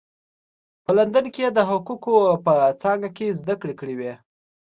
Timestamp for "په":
0.83-0.91, 2.45-2.53